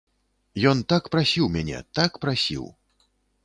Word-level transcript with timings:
Ён 0.71 0.79
так 0.93 1.03
прасіў 1.15 1.51
мяне, 1.59 1.85
так 1.99 2.11
прасіў. 2.27 2.69